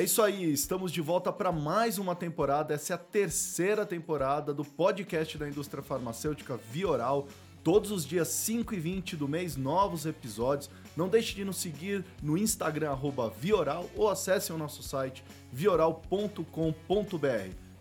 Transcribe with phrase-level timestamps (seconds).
[0.00, 2.72] É isso aí, estamos de volta para mais uma temporada.
[2.72, 7.28] Essa é a terceira temporada do podcast da indústria farmacêutica Vioral.
[7.62, 10.70] Todos os dias 5 e 20 do mês, novos episódios.
[10.96, 12.96] Não deixe de nos seguir no Instagram,
[13.38, 16.46] Vioral, ou acesse o nosso site vioral.com.br.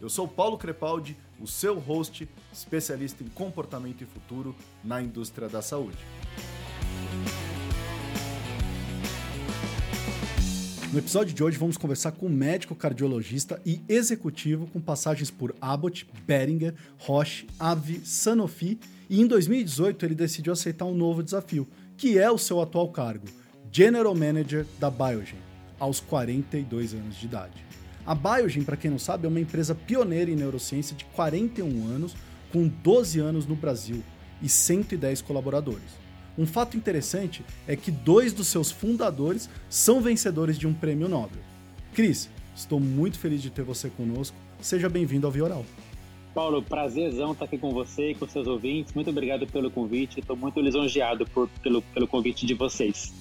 [0.02, 5.62] Eu sou Paulo Crepaldi, o seu host, especialista em comportamento e futuro na indústria da
[5.62, 6.00] saúde.
[10.92, 15.56] No episódio de hoje vamos conversar com um médico cardiologista e executivo com passagens por
[15.62, 22.18] Abbott, Behringer, Roche, Avi, Sanofi e em 2018 ele decidiu aceitar um novo desafio, que
[22.18, 23.28] é o seu atual cargo,
[23.72, 25.38] General Manager da Biogen,
[25.80, 27.64] aos 42 anos de idade.
[28.04, 32.16] A Biogen, para quem não sabe, é uma empresa pioneira em neurociência de 41 anos,
[32.52, 34.02] com 12 anos no Brasil
[34.42, 35.99] e 110 colaboradores.
[36.40, 41.42] Um fato interessante é que dois dos seus fundadores são vencedores de um prêmio Nobel.
[41.94, 44.38] Cris, estou muito feliz de ter você conosco.
[44.62, 45.66] Seja bem-vindo ao Vioral.
[46.34, 48.94] Paulo, prazerzão estar aqui com você e com seus ouvintes.
[48.94, 50.22] Muito obrigado pelo convite.
[50.22, 53.14] Estou muito lisonjeado por, pelo, pelo convite de vocês.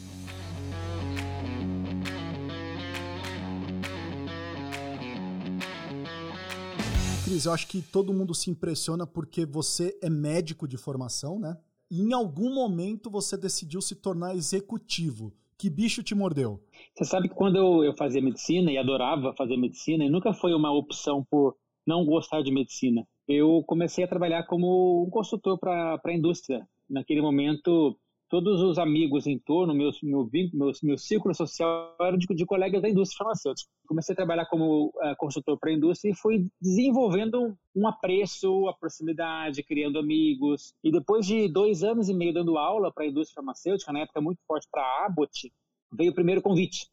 [7.24, 11.56] Cris, eu acho que todo mundo se impressiona porque você é médico de formação, né?
[11.90, 15.32] Em algum momento você decidiu se tornar executivo.
[15.56, 16.62] Que bicho te mordeu?
[16.94, 20.54] Você sabe que quando eu, eu fazia medicina e adorava fazer medicina, e nunca foi
[20.54, 26.00] uma opção por não gostar de medicina, eu comecei a trabalhar como um consultor para
[26.04, 26.66] a indústria.
[26.88, 27.98] Naquele momento,
[28.28, 32.82] todos os amigos em torno, meu, meu, meu, meu círculo social era de, de, colegas
[32.82, 33.70] da indústria farmacêutica.
[33.86, 38.74] Comecei a trabalhar como uh, consultor para a indústria e fui desenvolvendo um apreço, a
[38.74, 40.74] proximidade, criando amigos.
[40.84, 44.20] E depois de dois anos e meio dando aula para a indústria farmacêutica, na época
[44.20, 45.50] muito forte para a Abbott,
[45.92, 46.86] veio o primeiro convite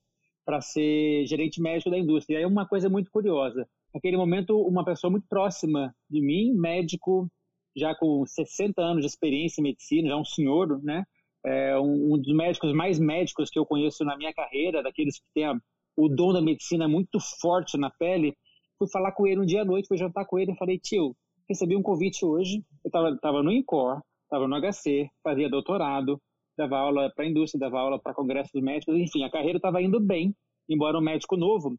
[0.46, 2.36] para ser gerente médico da indústria.
[2.36, 3.68] E aí uma coisa muito curiosa.
[3.94, 7.28] Naquele momento, uma pessoa muito próxima de mim, médico,
[7.76, 11.04] já com 60 anos de experiência em medicina, já um senhor, né?
[11.46, 15.46] É um, dos médicos mais médicos que eu conheço na minha carreira, daqueles que têm
[15.46, 15.56] a,
[15.96, 18.36] o dom da medicina muito forte na pele.
[18.78, 21.16] Fui falar com ele um dia à noite, fui jantar com ele e falei, tio,
[21.48, 26.20] recebi um convite hoje, eu estava no INCOR, estava no HC, fazia doutorado,
[26.58, 30.00] dava aula para a indústria, dava aula para congressos médicos, enfim, a carreira estava indo
[30.00, 30.36] bem,
[30.68, 31.78] embora um médico novo.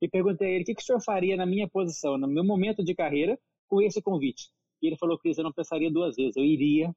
[0.00, 2.44] E perguntei a ele, o que, que o senhor faria na minha posição, no meu
[2.44, 3.38] momento de carreira,
[3.68, 4.48] com esse convite?
[4.82, 6.92] E ele falou, Cris, eu não pensaria duas vezes, eu iria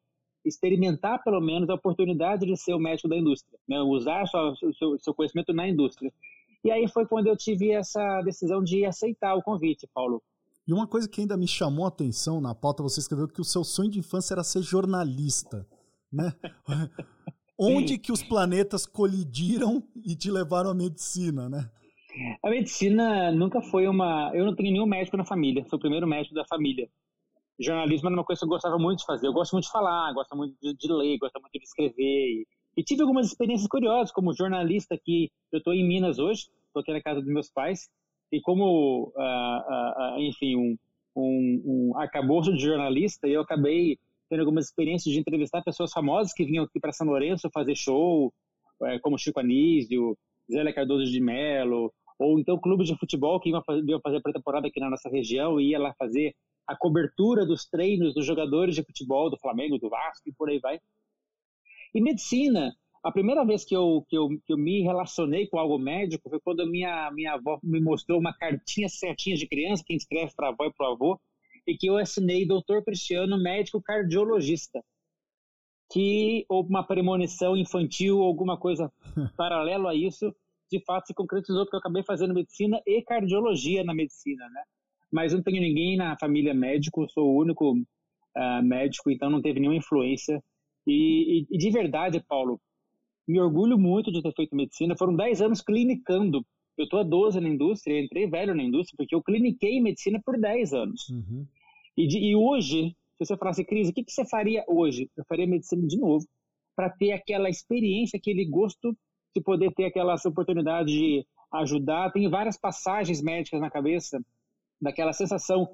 [0.48, 3.80] experimentar pelo menos a oportunidade de ser o médico da indústria, né?
[3.82, 6.12] usar o seu, seu conhecimento na indústria.
[6.64, 10.22] E aí foi quando eu tive essa decisão de aceitar o convite, Paulo.
[10.68, 13.46] E uma coisa que ainda me chamou a atenção na pauta, você escreveu que o
[13.46, 15.66] seu sonho de infância era ser jornalista,
[16.12, 16.34] né?
[17.58, 21.70] Onde que os planetas colidiram e te levaram à medicina, né?
[22.44, 24.32] A medicina nunca foi uma.
[24.34, 26.88] Eu não tenho nenhum médico na família, sou o primeiro médico da família
[27.60, 29.28] jornalismo era uma coisa que eu gostava muito de fazer.
[29.28, 32.46] Eu gosto muito de falar, gosto muito de, de ler, gosto muito de escrever.
[32.78, 35.32] E, tive algumas experiências curiosas, como jornalista aqui.
[35.52, 37.90] Eu estou em Minas hoje, estou aqui na casa dos meus pais.
[38.32, 40.78] E como, uh, uh, uh, enfim, um,
[41.16, 43.98] um, um arcabouço de jornalista, eu acabei
[44.30, 48.32] tendo algumas experiências de entrevistar pessoas famosas que vinham aqui para São Lourenço fazer show,
[48.84, 50.18] é, como Chico Anísio,
[50.52, 54.80] Zélia Cardoso de Mello, ou então clubes de futebol que iam fazer, fazer pré-temporada aqui
[54.80, 56.36] na nossa região e ia lá fazer
[56.68, 60.60] a cobertura dos treinos dos jogadores de futebol do Flamengo, do Vasco e por aí
[60.60, 60.80] vai.
[61.96, 65.78] E medicina, a primeira vez que eu, que eu, que eu me relacionei com algo
[65.78, 69.96] médico foi quando a minha, minha avó me mostrou uma cartinha certinha de criança que
[69.96, 71.22] escreve para a avó e para o avô,
[71.66, 74.84] e que eu assinei doutor Cristiano, médico cardiologista.
[75.90, 78.92] Que houve uma premonição infantil, alguma coisa
[79.38, 80.36] paralelo a isso,
[80.70, 84.64] de fato se concretizou, porque eu acabei fazendo medicina e cardiologia na medicina, né?
[85.12, 89.60] Mas não tenho ninguém na família médico, sou o único uh, médico, então não teve
[89.60, 90.42] nenhuma influência.
[90.86, 92.60] E, e, e, de verdade, Paulo,
[93.28, 94.96] me orgulho muito de ter feito medicina.
[94.98, 96.46] Foram 10 anos clinicando.
[96.78, 100.40] Eu estou há 12 na indústria, entrei velho na indústria, porque eu cliniquei medicina por
[100.40, 101.10] 10 anos.
[101.10, 101.46] Uhum.
[101.98, 105.10] E, de, e, hoje, se você falasse, Cris, o que, que você faria hoje?
[105.18, 106.26] Eu faria medicina de novo,
[106.76, 108.96] para ter aquela experiência, aquele gosto
[109.36, 112.12] de poder ter aquelas oportunidades de ajudar.
[112.12, 114.22] Tem várias passagens médicas na cabeça
[114.82, 115.70] daquela sensação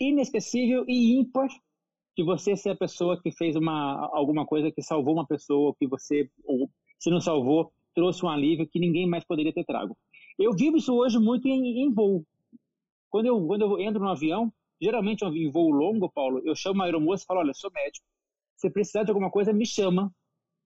[0.00, 1.48] inesquecível e ímpar
[2.16, 5.86] de você ser a pessoa que fez uma, alguma coisa que salvou uma pessoa, que
[5.86, 9.96] você, ou se não salvou, trouxe um alívio que ninguém mais poderia ter trago.
[10.38, 12.24] Eu vivo isso hoje muito em, em voo.
[13.10, 16.86] Quando eu, quando eu entro no avião, geralmente em voo longo, Paulo, eu chamo a
[16.86, 18.04] aeromoça e falo, olha, sou médico,
[18.56, 20.12] se precisar de alguma coisa, me chama.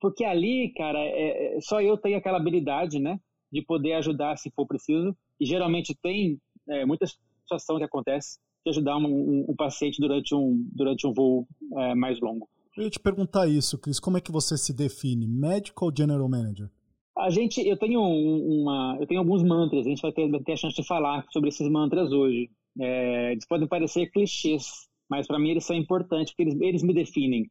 [0.00, 3.18] Porque ali, cara, é, é, só eu tenho aquela habilidade, né,
[3.50, 7.06] de poder ajudar se for preciso e geralmente tem é, muita
[7.48, 11.94] situação que acontece de ajudar um, um, um, paciente durante um, durante um voo é,
[11.94, 12.48] mais longo.
[12.76, 16.28] Eu ia te perguntar isso, Cris, como é que você se define, médico ou general
[16.28, 16.68] manager?
[17.16, 19.84] A gente, eu tenho uma, eu tenho alguns mantras.
[19.84, 22.48] A gente vai ter, vai ter a chance de falar sobre esses mantras hoje.
[22.78, 26.94] É, eles podem parecer clichês, mas para mim eles são importantes porque eles, eles me
[26.94, 27.50] definem.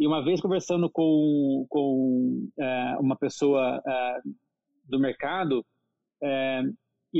[0.00, 4.20] E uma vez conversando com, com é, uma pessoa é,
[4.88, 5.64] do mercado,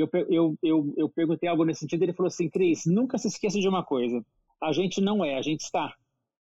[0.03, 2.03] é, eu, eu, eu, eu perguntei algo nesse sentido.
[2.03, 4.25] Ele falou assim: Cris, nunca se esqueça de uma coisa.
[4.61, 5.95] A gente não é, a gente está.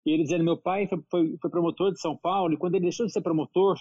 [0.05, 2.83] E ele dizendo: meu pai foi, foi, foi promotor de São Paulo, e quando ele
[2.83, 3.79] deixou de ser promotor,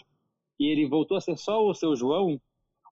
[0.58, 2.40] e ele voltou a ser só o seu João,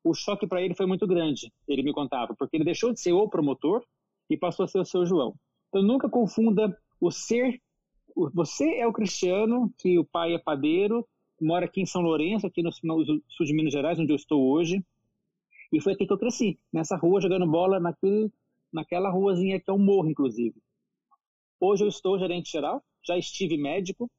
[0.05, 3.13] o choque para ele foi muito grande, ele me contava, porque ele deixou de ser
[3.13, 3.85] o promotor
[4.31, 5.35] e passou a ser o seu João.
[5.69, 7.61] Então nunca confunda o ser,
[8.33, 11.07] você é o Cristiano, que o pai é padeiro,
[11.41, 14.49] mora aqui em São Lourenço, aqui no, no sul de Minas Gerais, onde eu estou
[14.49, 14.83] hoje,
[15.77, 18.33] e foi aqui que eu cresci, nessa rua, jogando bola naquele,
[18.73, 20.57] naquela ruazinha que é um morro, inclusive.
[21.61, 24.11] Hoje eu estou gerente geral, já estive médico,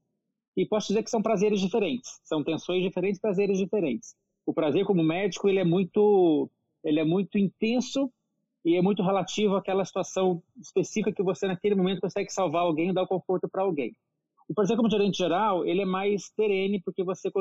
[0.55, 4.15] e posso dizer que são prazeres diferentes, são tensões diferentes, prazeres diferentes.
[4.45, 6.47] O prazer como médico ele é muito,
[6.83, 8.07] ele é muito intenso
[8.63, 13.07] e é muito relativo àquela situação específica que você naquele momento consegue salvar alguém, dar
[13.07, 13.95] conforto para alguém.
[14.47, 17.31] O prazer como gerente geral ele é mais perene porque você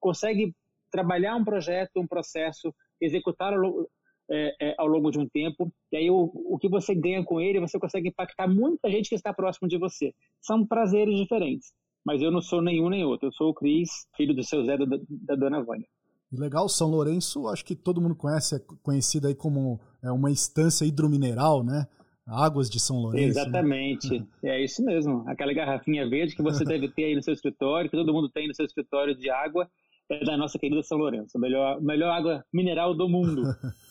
[0.00, 0.54] consegue
[0.90, 3.86] trabalhar um projeto, um processo, executar ao,
[4.30, 7.40] é, é, ao longo de um tempo, e aí o, o que você ganha com
[7.40, 10.14] ele, você consegue impactar muita gente que está próximo de você.
[10.40, 11.72] São prazeres diferentes
[12.08, 13.28] mas eu não sou nenhum nem outro.
[13.28, 15.86] Eu sou o Cris, filho do seu Zé da, da dona Vânia.
[16.32, 20.86] Legal, São Lourenço, acho que todo mundo conhece, é conhecida aí como é, uma instância
[20.86, 21.86] hidromineral, né?
[22.26, 23.34] Águas de São Lourenço.
[23.34, 23.42] Né?
[23.42, 24.26] Exatamente, né?
[24.42, 25.22] é isso mesmo.
[25.26, 28.48] Aquela garrafinha verde que você deve ter aí no seu escritório, que todo mundo tem
[28.48, 29.68] no seu escritório de água,
[30.10, 33.42] é da nossa querida São Lourenço, a melhor, melhor água mineral do mundo.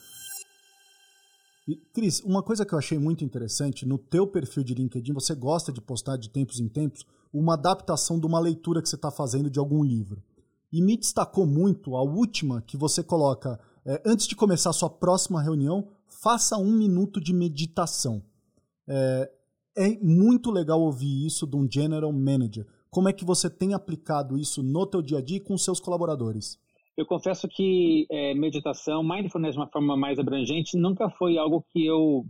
[1.93, 5.71] Cris, uma coisa que eu achei muito interessante, no teu perfil de LinkedIn, você gosta
[5.71, 9.49] de postar de tempos em tempos uma adaptação de uma leitura que você está fazendo
[9.49, 10.23] de algum livro.
[10.71, 14.89] E me destacou muito a última que você coloca, é, antes de começar a sua
[14.89, 18.23] próxima reunião, faça um minuto de meditação.
[18.87, 19.31] É,
[19.75, 22.65] é muito legal ouvir isso de um general manager.
[22.89, 26.59] Como é que você tem aplicado isso no teu dia a dia com seus colaboradores?
[26.95, 31.85] Eu confesso que é, meditação, mindfulness de uma forma mais abrangente, nunca foi algo que
[31.85, 32.25] eu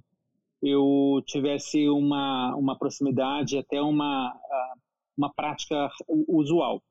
[0.61, 4.33] eu tivesse uma uma proximidade até uma
[5.17, 5.89] uma prática
[6.27, 6.81] usual.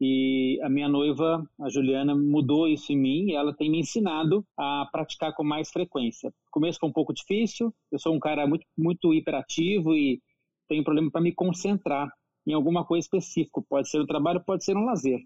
[0.00, 4.44] E a minha noiva, a Juliana, mudou isso em mim e ela tem me ensinado
[4.56, 6.32] a praticar com mais frequência.
[6.50, 10.20] Começo foi um pouco difícil, eu sou um cara muito, muito hiperativo e
[10.68, 12.08] tenho problema para me concentrar
[12.48, 13.60] em alguma coisa específica.
[13.68, 15.20] Pode ser no trabalho, pode ser no lazer.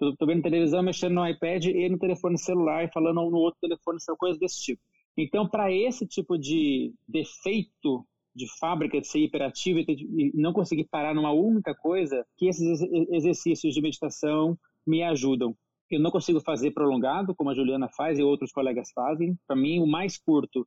[0.00, 4.40] Estou vendo televisão, mexendo no iPad e no telefone celular, falando no outro telefone, coisas
[4.40, 4.82] desse tipo.
[5.16, 8.04] Então, para esse tipo de defeito
[8.34, 12.82] de fábrica, de ser hiperativo e não conseguir parar numa única coisa, que esses
[13.12, 15.56] exercícios de meditação me ajudam.
[15.88, 19.38] Eu não consigo fazer prolongado, como a Juliana faz e outros colegas fazem.
[19.46, 20.66] Para mim, o mais curto,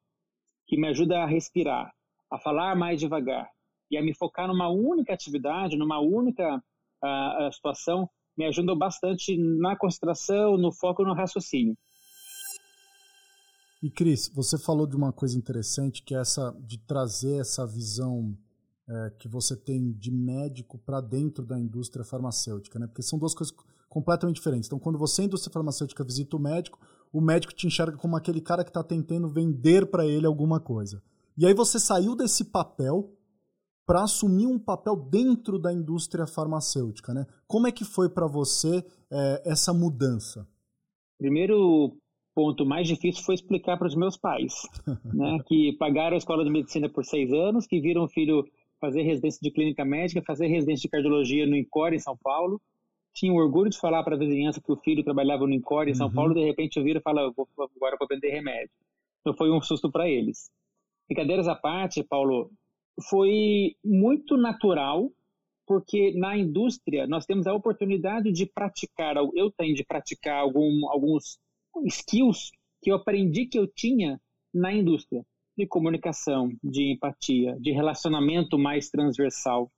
[0.65, 1.91] que me ajuda a respirar,
[2.31, 3.49] a falar mais devagar
[3.89, 9.75] e a me focar numa única atividade, numa única uh, situação, me ajudam bastante na
[9.75, 11.75] concentração, no foco no raciocínio.
[13.81, 18.35] E Cris, você falou de uma coisa interessante que é essa de trazer essa visão
[18.89, 22.87] é, que você tem de médico para dentro da indústria farmacêutica, né?
[22.87, 23.55] Porque são duas coisas
[23.89, 24.67] completamente diferentes.
[24.67, 26.79] Então, quando você, indústria farmacêutica, visita o médico,
[27.11, 31.03] o médico te enxerga como aquele cara que está tentando vender para ele alguma coisa.
[31.37, 33.13] E aí você saiu desse papel
[33.87, 37.25] para assumir um papel dentro da indústria farmacêutica, né?
[37.47, 40.45] Como é que foi para você é, essa mudança?
[41.17, 41.95] Primeiro
[42.35, 44.53] ponto mais difícil foi explicar para os meus pais,
[45.05, 45.39] né?
[45.47, 48.45] Que pagaram a escola de medicina por seis anos, que viram o filho
[48.79, 52.61] fazer residência de clínica médica, fazer residência de cardiologia no INCOR em São Paulo,
[53.13, 56.07] tinham orgulho de falar para a vizinhança que o filho trabalhava no INCOR em São
[56.07, 56.13] uhum.
[56.13, 58.69] Paulo, de repente ouviram e falaram, agora vou vender remédio.
[59.21, 60.51] Então foi um susto para eles.
[61.07, 62.51] Brincadeiras à parte, Paulo,
[63.09, 65.11] foi muito natural,
[65.65, 71.37] porque na indústria nós temos a oportunidade de praticar, eu tenho de praticar algum, alguns
[71.85, 72.51] skills
[72.81, 74.19] que eu aprendi que eu tinha
[74.53, 75.25] na indústria,
[75.57, 79.71] de comunicação, de empatia, de relacionamento mais transversal,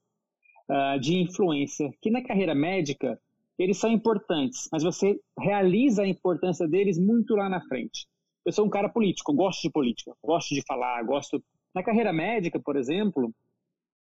[0.68, 3.18] uh, de influência, que na carreira médica
[3.58, 8.06] eles são importantes, mas você realiza a importância deles muito lá na frente.
[8.44, 11.42] Eu sou um cara político, gosto de política, gosto de falar, gosto
[11.74, 13.32] na carreira médica, por exemplo,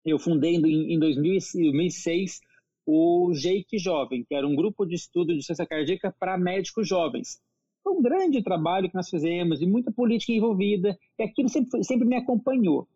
[0.06, 2.40] eu fundei em 2006
[2.86, 7.42] o JEIC Jovem, que era um grupo de estudo de ciência cardíaca para médicos jovens.
[7.84, 12.08] Foi um grande trabalho que nós fizemos e muita política envolvida, e aquilo sempre, sempre
[12.08, 12.88] me acompanhou.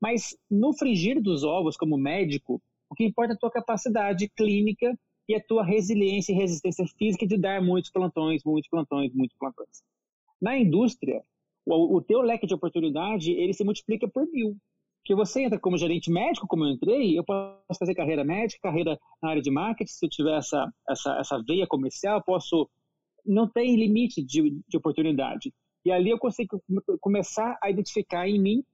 [0.00, 4.98] Mas no frigir dos ovos, como médico, o que importa é a tua capacidade clínica
[5.28, 9.82] e a tua resiliência e resistência física de dar muitos plantões, muitos plantões, muitos plantões.
[10.40, 11.22] Na indústria,
[11.66, 14.56] o, o teu leque de oportunidade ele se multiplica por mil.
[15.04, 18.98] Que você entra como gerente médico, como eu entrei, eu posso fazer carreira médica, carreira
[19.22, 22.68] na área de marketing, se eu tiver essa, essa, essa veia comercial, posso.
[23.24, 25.52] Não tem limite de, de oportunidade.
[25.84, 26.62] E ali eu consigo
[27.00, 28.64] começar a identificar em mim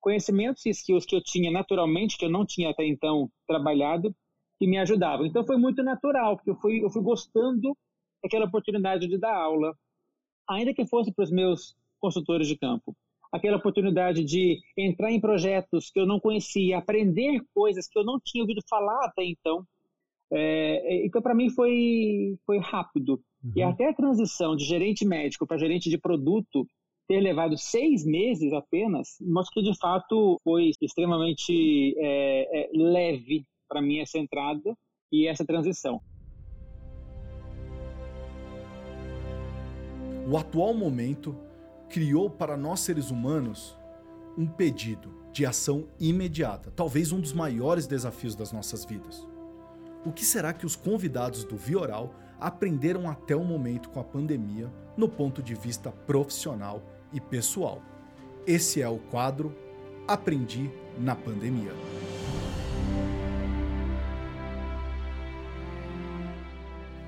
[0.00, 4.14] conhecimentos e skills que eu tinha naturalmente, que eu não tinha até então trabalhado,
[4.58, 5.26] que me ajudavam.
[5.26, 7.76] Então foi muito natural, porque eu fui, eu fui gostando
[8.22, 9.76] daquela oportunidade de dar aula,
[10.48, 12.94] ainda que fosse para os meus consultores de campo.
[13.32, 18.18] Aquela oportunidade de entrar em projetos que eu não conhecia, aprender coisas que eu não
[18.24, 19.64] tinha ouvido falar até então.
[20.32, 23.20] É, então, para mim, foi, foi rápido.
[23.44, 23.52] Uhum.
[23.56, 26.66] E até a transição de gerente médico para gerente de produto
[27.08, 33.80] ter levado seis meses apenas, mostra que de fato foi extremamente é, é, leve para
[33.80, 34.76] mim essa entrada
[35.12, 36.00] e essa transição.
[40.28, 41.36] O atual momento
[41.88, 43.76] criou para nós seres humanos
[44.36, 49.26] um pedido de ação imediata, talvez um dos maiores desafios das nossas vidas.
[50.04, 54.70] O que será que os convidados do Vioral aprenderam até o momento com a pandemia
[54.96, 57.82] no ponto de vista profissional e pessoal.
[58.46, 59.54] Esse é o quadro
[60.06, 61.72] Aprendi na Pandemia.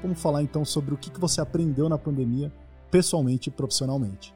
[0.03, 2.53] Vamos falar então sobre o que você aprendeu na pandemia,
[2.91, 4.35] pessoalmente e profissionalmente.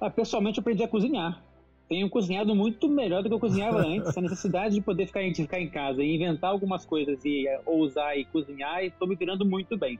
[0.00, 1.42] Ah, pessoalmente, eu aprendi a cozinhar.
[1.88, 4.16] Tenho cozinhado muito melhor do que eu cozinhava antes.
[4.16, 7.60] A necessidade de poder ficar, de ficar em casa e inventar algumas coisas e uh,
[7.64, 9.98] ousar e cozinhar, estou me virando muito bem.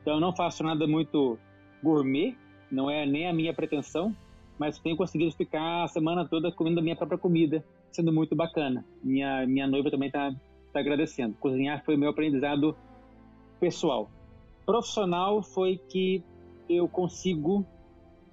[0.00, 1.36] Então, eu não faço nada muito
[1.82, 2.36] gourmet,
[2.70, 4.14] não é nem a minha pretensão,
[4.58, 8.84] mas tenho conseguido ficar a semana toda comendo a minha própria comida, sendo muito bacana.
[9.02, 10.32] Minha, minha noiva também está
[10.72, 11.34] tá agradecendo.
[11.40, 12.76] Cozinhar foi o meu aprendizado
[13.58, 14.08] pessoal.
[14.64, 16.22] Profissional foi que
[16.68, 17.64] eu consigo,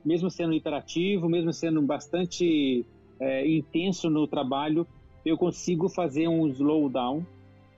[0.03, 2.85] mesmo sendo hiperativo, mesmo sendo bastante
[3.19, 4.85] é, intenso no trabalho,
[5.25, 7.25] eu consigo fazer um slowdown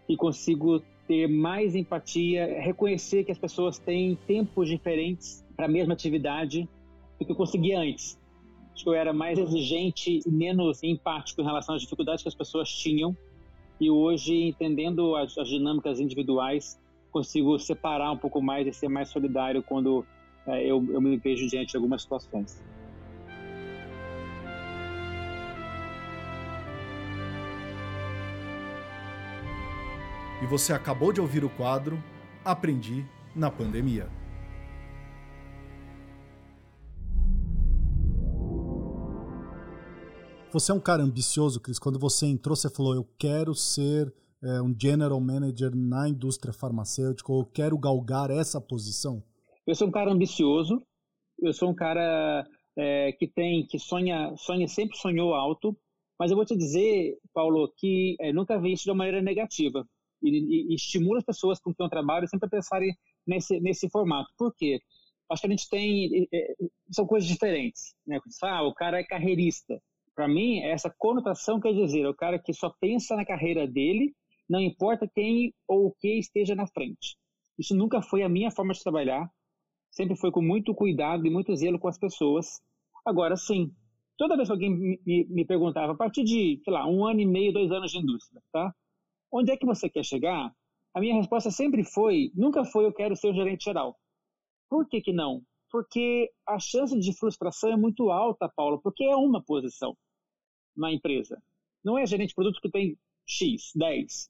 [0.09, 5.93] e consigo ter mais empatia, reconhecer que as pessoas têm tempos diferentes para a mesma
[5.93, 6.67] atividade
[7.19, 8.19] do que eu conseguia antes.
[8.73, 12.35] Acho que eu era mais exigente e menos empático em relação às dificuldades que as
[12.35, 13.15] pessoas tinham.
[13.79, 16.79] E hoje, entendendo as, as dinâmicas individuais,
[17.11, 20.05] consigo separar um pouco mais e ser mais solidário quando
[20.47, 22.63] eu, eu me vejo diante de algumas situações.
[30.41, 32.01] E você acabou de ouvir o quadro
[32.43, 33.03] Aprendi
[33.35, 34.07] na Pandemia.
[40.53, 41.79] Você é um cara ambicioso, Cris.
[41.79, 47.31] Quando você entrou, você falou: Eu quero ser é, um general manager na indústria farmacêutica,
[47.31, 49.23] ou eu quero galgar essa posição?
[49.65, 50.81] Eu sou um cara ambicioso.
[51.39, 52.45] Eu sou um cara
[52.77, 55.77] é, que tem, que sonha, sonha, sempre sonhou alto.
[56.17, 59.85] Mas eu vou te dizer, Paulo, que é, nunca vi isso de uma maneira negativa.
[60.21, 62.95] E, e, e estimula as pessoas com quem eu trabalho sempre a pensarem
[63.27, 64.29] nesse, nesse formato.
[64.37, 64.79] Por quê?
[65.29, 66.27] Acho que a gente tem.
[66.33, 66.55] É,
[66.91, 67.95] são coisas diferentes.
[68.07, 68.19] Né?
[68.43, 69.81] Ah, o cara é carreirista
[70.15, 74.15] para mim, essa conotação quer dizer, é o cara que só pensa na carreira dele,
[74.49, 77.17] não importa quem ou o que esteja na frente.
[77.59, 79.29] Isso nunca foi a minha forma de trabalhar,
[79.95, 82.61] sempre foi com muito cuidado e muito zelo com as pessoas.
[83.05, 83.73] Agora, sim,
[84.17, 87.25] toda vez que alguém me, me, perguntava, a partir de, sei lá, um ano e
[87.25, 88.75] meio, dois anos de indústria, tá?
[89.31, 90.53] Onde é que você quer chegar?
[90.93, 93.97] A minha resposta sempre foi, nunca foi eu quero ser o gerente geral.
[94.69, 95.41] Por que que não?
[95.71, 99.95] Porque a chance de frustração é muito alta, Paulo, porque é uma posição
[100.75, 101.41] na empresa.
[101.83, 104.29] Não é gerente de produto que tem X, 10.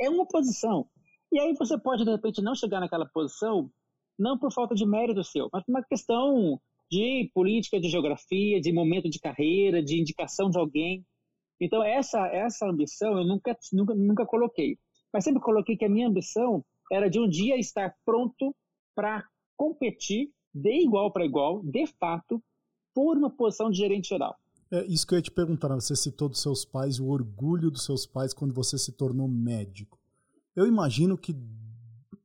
[0.00, 0.88] É uma posição.
[1.32, 3.70] E aí você pode, de repente, não chegar naquela posição,
[4.18, 8.72] não por falta de mérito seu, mas por uma questão de política, de geografia, de
[8.72, 11.04] momento de carreira, de indicação de alguém.
[11.60, 14.78] Então, essa, essa ambição eu nunca, nunca, nunca coloquei.
[15.12, 18.54] Mas sempre coloquei que a minha ambição era de um dia estar pronto
[18.94, 19.24] para
[19.56, 22.42] competir de igual para igual, de fato,
[22.94, 24.36] por uma posição de gerente geral.
[24.70, 25.68] É isso que eu ia te perguntar.
[25.68, 25.76] Né?
[25.76, 29.98] Você citou dos seus pais, o orgulho dos seus pais quando você se tornou médico.
[30.54, 31.36] Eu imagino que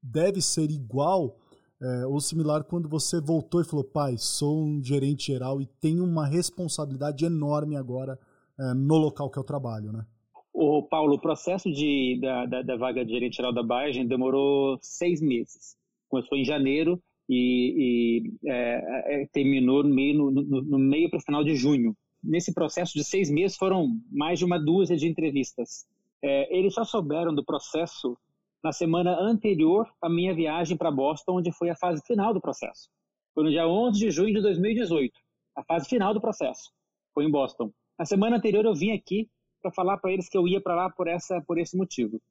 [0.02, 1.38] deve ser igual
[1.82, 6.04] é, ou similar quando você voltou e falou: pai, sou um gerente geral e tenho
[6.04, 8.20] uma responsabilidade enorme agora
[8.60, 10.06] é, no local que eu trabalho, né?
[10.54, 14.78] O Paulo, o processo de, da, da, da vaga de gerente geral da Biogen demorou
[14.82, 15.76] seis meses.
[16.10, 21.18] Começou em janeiro e, e é, é, terminou no meio, no, no, no meio para
[21.18, 21.96] o final de junho.
[22.22, 25.88] Nesse processo de seis meses foram mais de uma dúzia de entrevistas.
[26.22, 28.18] É, eles só souberam do processo
[28.64, 32.90] na semana anterior à minha viagem para Boston, onde foi a fase final do processo.
[33.34, 35.14] Foi no dia 11 de junho de 2018,
[35.56, 36.72] a fase final do processo.
[37.14, 37.72] Foi em Boston.
[37.98, 39.30] Na semana anterior eu vim aqui
[39.62, 42.22] para falar para eles que eu ia para lá por essa por esse motivo.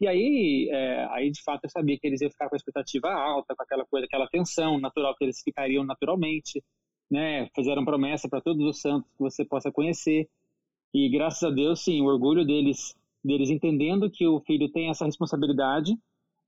[0.00, 3.12] E aí, é, aí de fato eu sabia que eles iam ficar com a expectativa
[3.12, 6.62] alta, com aquela coisa, aquela tensão natural que eles ficariam naturalmente,
[7.10, 7.48] né?
[7.54, 10.28] Fizeram promessa para todos os santos que você possa conhecer.
[10.92, 15.04] E graças a Deus, sim, o orgulho deles, deles entendendo que o filho tem essa
[15.04, 15.96] responsabilidade,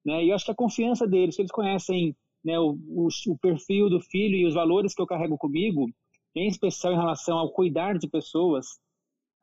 [0.04, 0.24] né?
[0.24, 3.88] E eu acho que a confiança deles, que eles conhecem né, o, o, o perfil
[3.88, 5.88] do filho e os valores que eu carrego comigo,
[6.34, 8.80] em especial em relação ao cuidar de pessoas,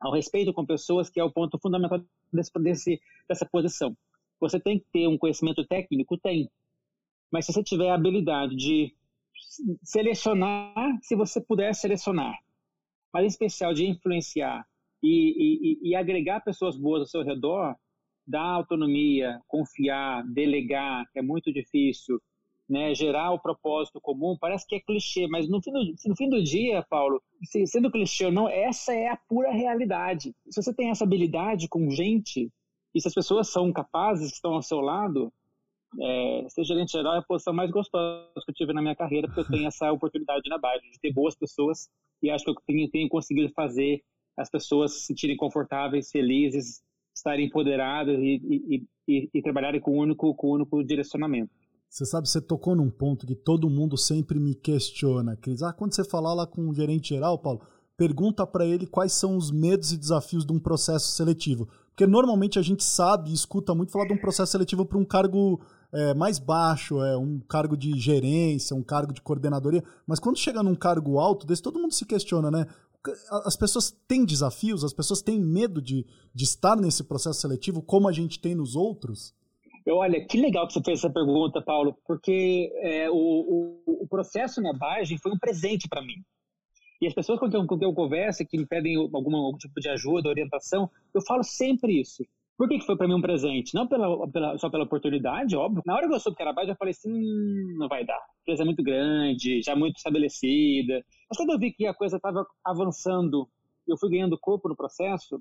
[0.00, 3.96] ao respeito com pessoas, que é o ponto fundamental desse, desse, dessa posição.
[4.40, 6.18] Você tem que ter um conhecimento técnico?
[6.18, 6.50] Tem.
[7.30, 8.94] Mas se você tiver a habilidade de
[9.82, 12.38] selecionar, se você puder selecionar,
[13.12, 14.66] mas em especial de influenciar
[15.02, 17.74] e, e, e agregar pessoas boas ao seu redor,
[18.26, 22.20] dar autonomia, confiar, delegar, que é muito difícil,
[22.68, 26.28] né, gerar o propósito comum, parece que é clichê, mas no fim, do, no fim
[26.28, 27.20] do dia, Paulo,
[27.66, 30.32] sendo clichê ou não, essa é a pura realidade.
[30.48, 32.48] Se você tem essa habilidade com gente,
[32.94, 35.32] e se as pessoas são capazes, que estão ao seu lado,
[36.00, 39.26] é, ser gerente geral é a posição mais gostosa que eu tive na minha carreira,
[39.26, 41.88] porque eu tenho essa oportunidade na base de ter boas pessoas,
[42.22, 44.00] e acho que eu tenho, tenho conseguido fazer
[44.36, 46.82] as pessoas se sentirem confortáveis, felizes,
[47.14, 51.52] estarem empoderadas e, e, e, e trabalharem com o único, com único direcionamento.
[51.88, 55.60] Você sabe, você tocou num ponto que todo mundo sempre me questiona, Cris.
[55.60, 57.62] Ah, quando você falar lá com o gerente geral, Paulo,
[57.96, 61.68] pergunta para ele quais são os medos e desafios de um processo seletivo.
[61.88, 65.04] Porque normalmente a gente sabe e escuta muito falar de um processo seletivo para um
[65.04, 65.60] cargo
[65.92, 70.62] é, mais baixo, é um cargo de gerência, um cargo de coordenadoria, mas quando chega
[70.62, 72.66] num cargo alto desse, todo mundo se questiona, né?
[73.46, 78.08] As pessoas têm desafios, as pessoas têm medo de, de estar nesse processo seletivo como
[78.08, 79.34] a gente tem nos outros?
[79.88, 84.60] Olha, que legal que você fez essa pergunta, Paulo, porque é, o, o, o, processo
[84.60, 86.22] na Bagem foi um presente para mim.
[87.00, 89.80] E as pessoas com quem, com quem eu converso, que me pedem alguma, algum tipo
[89.80, 92.22] de ajuda, orientação, eu falo sempre isso.
[92.58, 93.74] Por que, que foi para mim um presente?
[93.74, 95.82] Não pela, pela, só pela oportunidade, óbvio.
[95.86, 98.20] Na hora que eu soube que era Bagem, eu falei assim, hum, não vai dar.
[98.42, 101.02] Empresa é muito grande, já muito estabelecida.
[101.30, 103.48] Mas quando eu vi que a coisa estava avançando,
[103.86, 105.40] eu fui ganhando corpo no processo,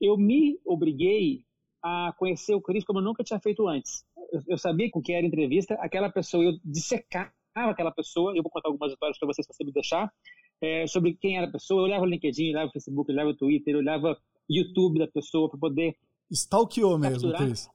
[0.00, 1.44] eu me obriguei
[1.82, 4.04] a conhecer o Cris como eu nunca tinha feito antes.
[4.32, 8.50] Eu, eu sabia com que era entrevista, aquela pessoa, eu dissecava aquela pessoa, eu vou
[8.50, 10.12] contar algumas histórias para vocês, se você me deixar,
[10.60, 11.80] é, sobre quem era a pessoa.
[11.80, 14.16] Eu olhava o LinkedIn, olhava o Facebook, olhava o Twitter, olhava o
[14.48, 15.96] YouTube da pessoa para poder.
[16.30, 17.68] Stalkeou mesmo, Cris.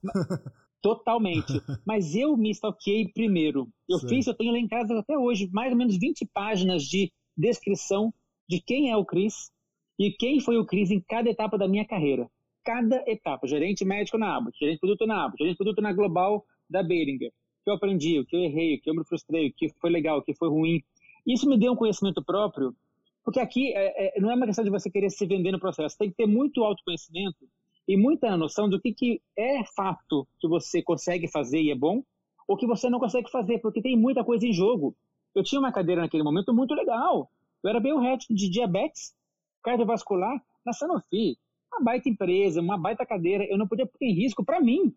[0.82, 1.52] Totalmente.
[1.86, 3.68] Mas eu me stalkeei primeiro.
[3.88, 4.08] Eu Sim.
[4.08, 8.12] fiz, eu tenho lá em casa até hoje, mais ou menos 20 páginas de descrição
[8.48, 9.50] de quem é o Cris
[9.98, 12.30] e quem foi o Cris em cada etapa da minha carreira
[12.68, 13.46] cada etapa.
[13.46, 16.82] Gerente médico na Abbott, gerente de produto na Abbott, gerente de produto na Global da
[16.82, 17.30] Behringer.
[17.30, 19.70] O que eu aprendi, o que eu errei, o que eu me frustrei, o que
[19.80, 20.82] foi legal, o que foi ruim.
[21.26, 22.74] Isso me deu um conhecimento próprio,
[23.24, 25.96] porque aqui é, é, não é uma questão de você querer se vender no processo,
[25.96, 27.48] tem que ter muito autoconhecimento
[27.88, 32.04] e muita noção do que, que é fato que você consegue fazer e é bom,
[32.46, 34.94] ou que você não consegue fazer, porque tem muita coisa em jogo.
[35.34, 37.30] Eu tinha uma cadeira naquele momento muito legal.
[37.64, 39.14] Eu era bem reto de diabetes
[39.62, 41.38] cardiovascular na Sanofi
[41.72, 44.94] uma baita empresa, uma baita cadeira, eu não podia pôr em risco para mim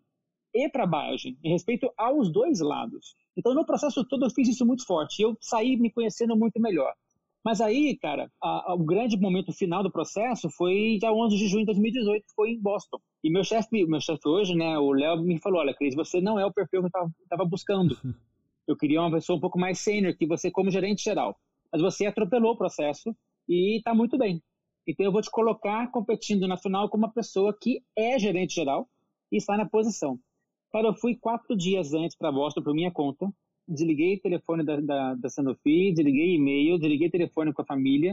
[0.54, 3.14] e para a Biogen, em respeito aos dois lados.
[3.36, 5.22] Então, no processo todo, eu fiz isso muito forte.
[5.22, 6.92] Eu saí me conhecendo muito melhor.
[7.44, 11.48] Mas aí, cara, a, a, o grande momento final do processo foi dia 11 de
[11.48, 12.98] junho de 2018, foi em Boston.
[13.22, 16.38] E meu chefe, meu chefe hoje, né, o Léo, me falou: olha, Cris, você não
[16.38, 17.96] é o perfil que eu estava buscando.
[18.64, 21.36] Eu queria uma pessoa um pouco mais sênior que você, como gerente geral.
[21.72, 23.12] Mas você atropelou o processo
[23.48, 24.40] e está muito bem.
[24.86, 28.88] Então eu vou te colocar competindo na final com uma pessoa que é gerente geral
[29.30, 30.18] e está na posição.
[30.72, 33.32] Cara, eu fui quatro dias antes para Boston por minha conta,
[33.66, 38.12] desliguei o telefone da, da, da Sanofi, desliguei e-mail, desliguei telefone com a família,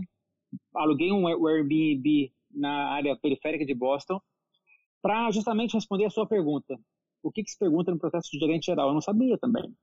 [0.76, 4.20] aluguei um Airbnb na área periférica de Boston
[5.02, 6.78] para justamente responder a sua pergunta.
[7.24, 8.90] O que, que se pergunta no processo de gerente geral?
[8.90, 9.74] Eu não sabia também.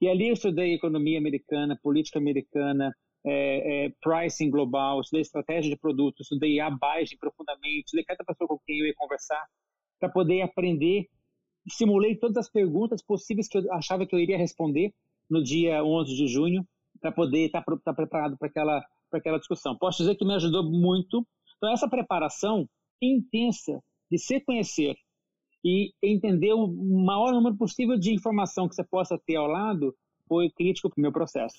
[0.00, 2.92] E ali eu estudei economia americana, política americana,
[3.24, 8.48] é, é, pricing global, estudei estratégia de produto, estudei a base profundamente, estudei cada pessoa
[8.48, 9.42] com quem eu ia conversar
[9.98, 11.06] para poder aprender.
[11.68, 14.92] Simulei todas as perguntas possíveis que eu achava que eu iria responder
[15.30, 16.66] no dia 11 de junho
[17.00, 19.76] para poder estar tá, tá preparado para aquela, aquela discussão.
[19.76, 21.26] Posso dizer que me ajudou muito.
[21.56, 22.68] Então, essa preparação
[23.00, 24.96] intensa de se conhecer
[25.64, 29.94] e entender o maior número possível de informação que você possa ter ao lado
[30.28, 31.56] foi crítico para o meu processo.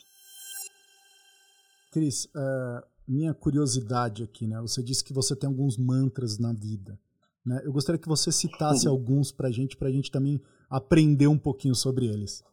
[1.92, 4.60] Cris, uh, minha curiosidade aqui, né?
[4.62, 7.00] Você disse que você tem alguns mantras na vida.
[7.46, 7.62] Né?
[7.64, 11.38] Eu gostaria que você citasse alguns para a gente, para a gente também aprender um
[11.38, 12.44] pouquinho sobre eles.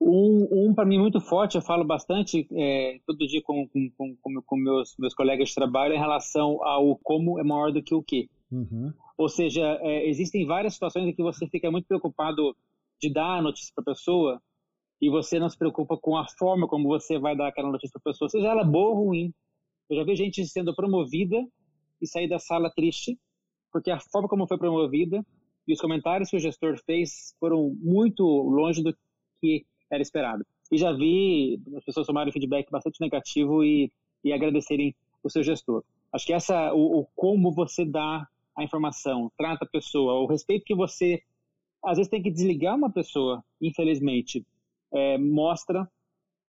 [0.00, 4.42] Um, um para mim muito forte, eu falo bastante é, todo dia com, com, com,
[4.42, 8.02] com, meus, meus colegas de trabalho em relação ao como é maior do que o
[8.02, 8.28] que.
[8.52, 8.92] Uhum.
[9.16, 12.54] Ou seja, é, existem várias situações em que você fica muito preocupado
[13.00, 14.40] de dar a notícia para a pessoa
[15.00, 18.10] e você não se preocupa com a forma como você vai dar aquela notícia para
[18.10, 19.32] a pessoa, seja ela boa ou ruim.
[19.88, 21.36] Eu já vi gente sendo promovida
[22.00, 23.18] e sair da sala triste
[23.76, 25.22] porque a forma como foi promovida
[25.68, 28.96] e os comentários que o gestor fez foram muito longe do
[29.38, 30.46] que era esperado.
[30.72, 33.92] E já vi as pessoas tomarem feedback bastante negativo e,
[34.24, 35.84] e agradecerem o seu gestor.
[36.10, 40.64] Acho que essa, o, o, como você dá a informação, trata a pessoa, o respeito
[40.64, 41.22] que você,
[41.84, 44.42] às vezes tem que desligar uma pessoa, infelizmente,
[44.90, 45.86] é, mostra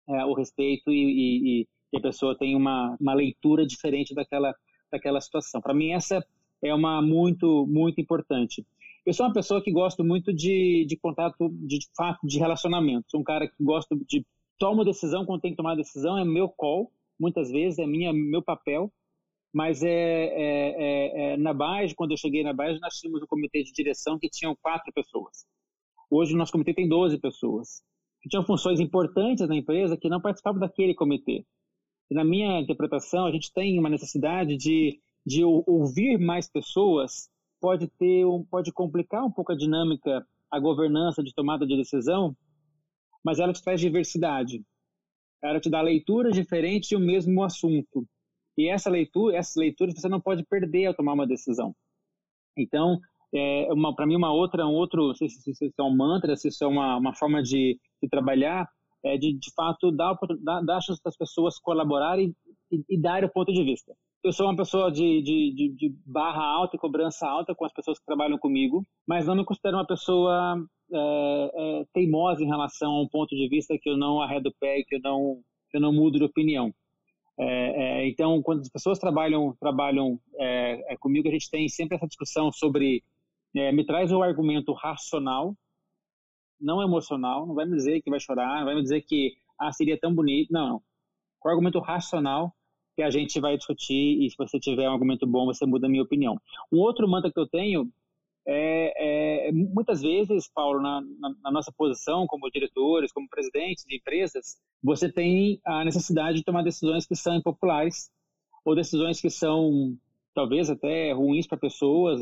[0.07, 4.55] é, o respeito e, e, e, a pessoa tem uma, uma leitura diferente daquela,
[4.93, 5.63] daquela situação.
[5.63, 6.23] Para mim, essa
[6.63, 8.65] é uma muito, muito importante.
[9.05, 13.11] Eu sou uma pessoa que gosto muito de, de contato, de, de fato, de relacionamento.
[13.11, 14.27] Sou um cara que gosta de
[14.59, 18.43] tomo decisão quando tem que tomar decisão, é meu call, muitas vezes, é minha, meu
[18.43, 18.93] papel.
[19.55, 23.27] Mas é, é, é, é na base, quando eu cheguei na base, nós tínhamos um
[23.27, 25.47] comitê de direção que tinham quatro pessoas.
[26.11, 27.83] Hoje o nosso comitê tem 12 pessoas.
[28.21, 31.45] Que tinham funções importantes na empresa que não participavam daquele comitê.
[32.11, 37.29] E na minha interpretação, a gente tem uma necessidade de de ouvir mais pessoas
[37.61, 42.37] pode ter um, pode complicar um pouco a dinâmica, a governança de tomada de decisão,
[43.25, 44.63] mas ela te traz diversidade.
[45.43, 48.07] Ela te dá leituras diferentes de um mesmo assunto.
[48.57, 51.75] E essa leitura, essas leituras você não pode perder ao tomar uma decisão.
[52.57, 53.01] Então,
[53.35, 56.63] é para mim uma outra, um outro, se, se, se, é um mantra, se isso
[56.63, 58.69] é uma, uma forma de, de trabalhar,
[59.05, 62.35] é de, de fato dar, dar, dar das pessoas colaborarem
[62.71, 65.97] e, e dar o ponto de vista eu sou uma pessoa de, de, de, de,
[66.05, 69.77] barra alta e cobrança alta com as pessoas que trabalham comigo, mas não me considero
[69.77, 70.57] uma pessoa
[70.93, 74.55] é, é, teimosa em relação a um ponto de vista que eu não arredo o
[74.59, 76.75] pé e que eu não, que eu não mudo de opinião.
[77.39, 81.97] É, é então, quando as pessoas trabalham, trabalham é, é, comigo, a gente tem sempre
[81.97, 83.03] essa discussão sobre
[83.55, 85.57] me traz o argumento racional,
[86.61, 89.73] não emocional, não vai me dizer que vai chorar, não vai me dizer que ah,
[89.73, 90.83] seria tão bonito, não, não.
[91.43, 92.55] O argumento racional
[92.97, 95.91] que a gente vai discutir e se você tiver um argumento bom, você muda a
[95.91, 96.41] minha opinião.
[96.73, 97.93] Um outro mantra que eu tenho
[98.49, 103.97] é, é muitas vezes, Paulo, na, na, na, nossa posição como diretores, como presidentes de
[103.97, 108.11] empresas, você tem a necessidade de tomar decisões que são impopulares
[108.65, 109.95] ou decisões que são
[110.35, 112.21] talvez até ruins para pessoas,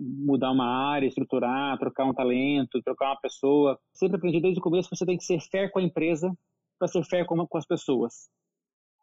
[0.00, 3.78] mudar uma área, estruturar, trocar um talento, trocar uma pessoa.
[3.92, 6.32] Sempre aprendi desde o começo que você tem que ser fair com a empresa
[6.78, 8.28] para ser fair com, com as pessoas.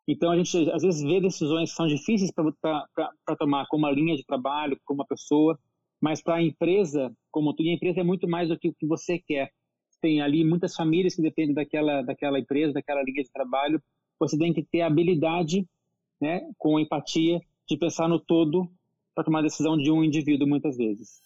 [0.08, 4.16] Então a gente às vezes vê decisões que são difíceis para tomar como uma linha
[4.16, 5.58] de trabalho, como uma pessoa,
[6.02, 8.88] mas para a empresa, como tudo, a empresa é muito mais do que o que
[8.88, 9.52] você quer.
[10.02, 13.82] Tem ali muitas famílias que dependem daquela, daquela empresa, daquela linha de trabalho.
[14.20, 15.68] Você tem que ter a habilidade,
[16.20, 18.68] né, com empatia, de pensar no todo
[19.14, 21.22] para tomar a decisão de um indivíduo muitas vezes.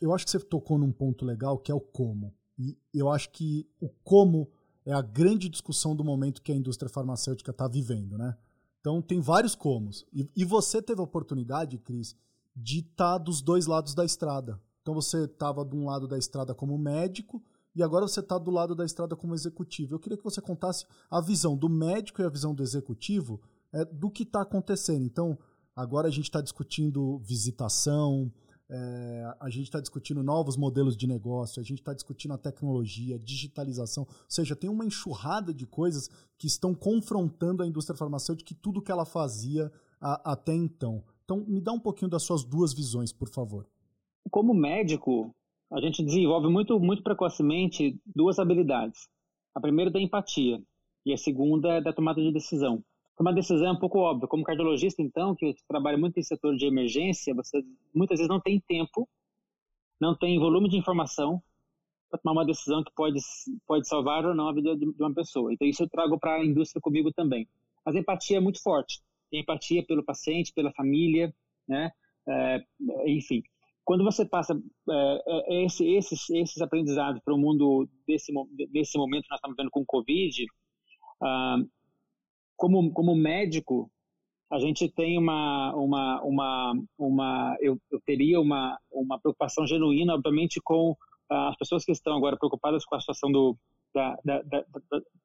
[0.00, 2.34] Eu acho que você tocou num ponto legal que é o como.
[2.58, 4.50] E eu acho que o como
[4.84, 8.36] é a grande discussão do momento que a indústria farmacêutica está vivendo, né?
[8.80, 10.04] Então tem vários comos.
[10.12, 12.16] E, e você teve a oportunidade, Cris,
[12.54, 14.60] de estar tá dos dois lados da estrada.
[14.82, 17.42] Então você estava de um lado da estrada como médico
[17.74, 19.94] e agora você está do lado da estrada como executivo.
[19.94, 23.40] Eu queria que você contasse a visão do médico e a visão do executivo
[23.72, 25.04] é, do que está acontecendo.
[25.04, 25.38] Então,
[25.74, 28.30] agora a gente está discutindo visitação,
[28.74, 33.18] é, a gente está discutindo novos modelos de negócio, a gente está discutindo a tecnologia,
[33.18, 36.08] digitalização, ou seja, tem uma enxurrada de coisas
[36.38, 41.04] que estão confrontando a indústria farmacêutica e tudo que ela fazia a, até então.
[41.22, 43.68] Então, me dá um pouquinho das suas duas visões, por favor.
[44.30, 45.30] Como médico,
[45.70, 49.06] a gente desenvolve muito, muito precocemente duas habilidades.
[49.54, 50.62] A primeira é da empatia
[51.04, 52.82] e a segunda é da tomada de decisão
[53.22, 54.28] uma decisão é um pouco óbvia.
[54.28, 57.62] Como cardiologista, então, que trabalha muito em setor de emergência, você
[57.94, 59.08] muitas vezes não tem tempo,
[60.00, 61.42] não tem volume de informação
[62.10, 63.18] para tomar uma decisão que pode,
[63.66, 65.52] pode salvar ou não a vida de uma pessoa.
[65.52, 67.48] Então, isso eu trago para a indústria comigo também.
[67.86, 69.00] Mas a empatia é muito forte.
[69.30, 71.34] Tem empatia pelo paciente, pela família,
[71.66, 71.90] né?
[72.28, 72.60] É,
[73.06, 73.42] enfim.
[73.84, 74.54] Quando você passa
[74.90, 78.32] é, é esse, esses, esses aprendizados para o mundo desse,
[78.70, 80.46] desse momento que nós estamos vendo com o Covid,
[81.22, 81.56] ah,
[82.62, 83.90] como, como médico,
[84.48, 90.60] a gente tem uma, uma, uma, uma eu, eu teria uma, uma preocupação genuína, obviamente,
[90.62, 90.96] com
[91.28, 93.58] as pessoas que estão agora preocupadas com a situação do,
[93.92, 94.64] da, da, da,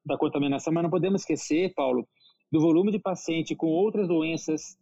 [0.03, 2.07] da, contaminação, mas não podemos esquecer, Paulo,
[2.51, 4.75] do volume de paciente com outras doenças,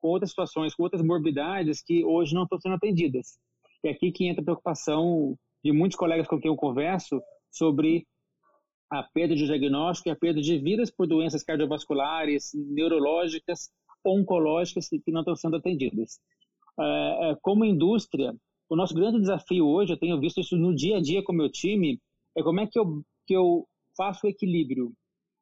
[0.00, 3.38] com outras situações, com outras morbidades que hoje não estão sendo atendidas.
[3.84, 8.04] É aqui que entra a preocupação de muitos colegas com quem eu converso sobre
[8.92, 13.70] a perda de diagnóstico e a perda de vidas por doenças cardiovasculares, neurológicas,
[14.04, 16.20] oncológicas que não estão sendo atendidas.
[16.78, 18.34] É, é, como indústria,
[18.68, 21.36] o nosso grande desafio hoje, eu tenho visto isso no dia a dia com o
[21.36, 21.98] meu time,
[22.36, 24.92] é como é que eu, que eu faço o equilíbrio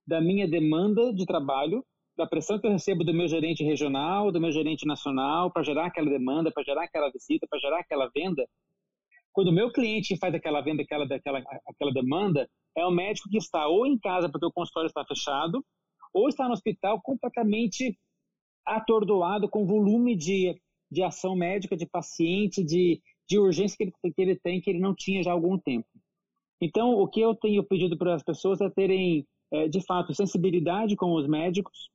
[0.06, 1.84] da minha demanda de trabalho,
[2.16, 5.86] da pressão que eu recebo do meu gerente regional, do meu gerente nacional, para gerar
[5.86, 8.46] aquela demanda, para gerar aquela visita, para gerar aquela venda.
[9.32, 13.38] Quando o meu cliente faz aquela venda, aquela, aquela, aquela demanda, é o médico que
[13.38, 15.64] está ou em casa porque o consultório está fechado,
[16.12, 17.96] ou está no hospital completamente
[18.66, 24.22] atordoado com volume de, de ação médica, de paciente, de, de urgência que ele, que
[24.22, 25.86] ele tem, que ele não tinha já há algum tempo.
[26.60, 30.94] Então, o que eu tenho pedido para as pessoas é terem, é, de fato, sensibilidade
[30.94, 31.88] com os médicos.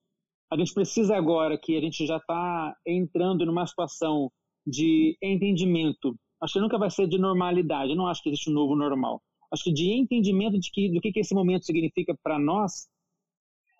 [0.52, 4.32] A gente precisa agora que a gente já está entrando numa situação
[4.66, 6.16] de entendimento.
[6.46, 7.90] Acho que nunca vai ser de normalidade.
[7.90, 9.20] Eu não acho que existe um novo normal.
[9.52, 12.88] Acho que de entendimento de que, do que, que esse momento significa para nós,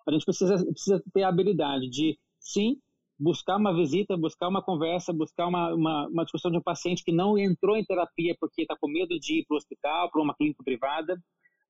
[0.04, 2.76] a gente precisa, precisa ter a habilidade de, sim,
[3.16, 7.12] buscar uma visita, buscar uma conversa, buscar uma, uma, uma discussão de um paciente que
[7.12, 10.34] não entrou em terapia porque está com medo de ir para o hospital, para uma
[10.34, 11.16] clínica privada,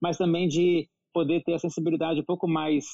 [0.01, 2.87] mas também de poder ter a sensibilidade um pouco mais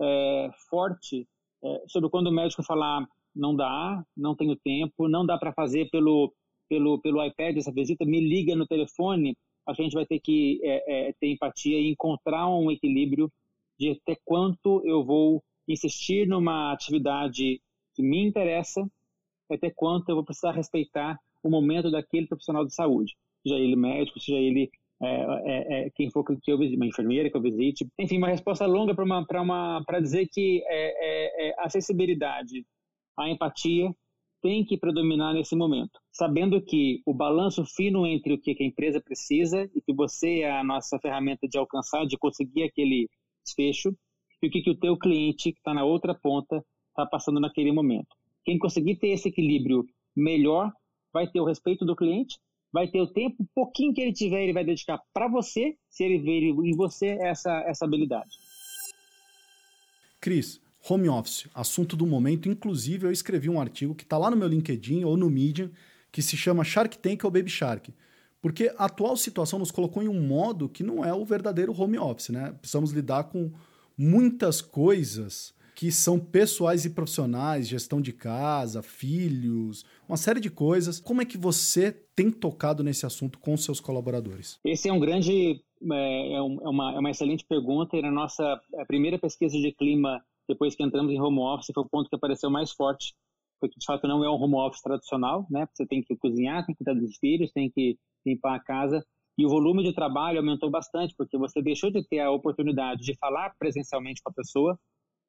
[0.00, 1.28] é, forte
[1.62, 5.88] é, sobre quando o médico falar não dá, não tenho tempo, não dá para fazer
[5.90, 6.34] pelo,
[6.70, 9.36] pelo, pelo iPad essa visita, me liga no telefone,
[9.68, 13.30] a gente vai ter que é, é ter empatia e encontrar um equilíbrio
[13.78, 17.60] de até quanto eu vou insistir numa atividade
[17.94, 18.88] que me interessa
[19.50, 24.20] até quanto eu vou precisar respeitar o momento daquele profissional de saúde, seja ele médico,
[24.20, 24.70] seja ele
[25.02, 27.88] é, é, é, quem for que eu visite, uma enfermeira que eu visite.
[27.98, 32.64] Enfim, uma resposta longa para uma, uma, dizer que é, é, é, acessibilidade,
[33.18, 33.90] a empatia
[34.42, 39.00] tem que predominar nesse momento, sabendo que o balanço fino entre o que a empresa
[39.00, 43.08] precisa e que você é a nossa ferramenta de alcançar, de conseguir aquele
[43.44, 43.94] desfecho,
[44.42, 47.72] e o que, que o teu cliente que está na outra ponta está passando naquele
[47.72, 48.08] momento.
[48.44, 50.72] Quem conseguir ter esse equilíbrio melhor
[51.12, 52.38] vai ter o respeito do cliente,
[52.72, 56.18] vai ter o tempo, pouquinho que ele tiver, ele vai dedicar para você, se ele
[56.18, 58.30] ver em você essa, essa habilidade.
[60.20, 62.48] Cris, home office, assunto do momento.
[62.48, 65.70] Inclusive, eu escrevi um artigo que está lá no meu LinkedIn ou no Medium,
[66.10, 67.92] que se chama Shark Tank ou Baby Shark.
[68.40, 71.98] Porque a atual situação nos colocou em um modo que não é o verdadeiro home
[71.98, 72.54] office, né?
[72.58, 73.52] Precisamos lidar com
[73.96, 81.00] muitas coisas que são pessoais e profissionais, gestão de casa, filhos, uma série de coisas.
[81.00, 84.58] Como é que você tem tocado nesse assunto com seus colaboradores?
[84.62, 88.60] Esse é um grande, é, é, é, uma, é uma excelente pergunta e na nossa
[88.86, 92.50] primeira pesquisa de clima, depois que entramos em home office, foi o ponto que apareceu
[92.50, 93.14] mais forte,
[93.60, 95.66] porque de fato não é um home office tradicional, né?
[95.72, 99.04] Você tem que cozinhar, tem que cuidar dos filhos, tem que limpar a casa
[99.40, 103.16] e o volume de trabalho aumentou bastante, porque você deixou de ter a oportunidade de
[103.16, 104.78] falar presencialmente com a pessoa,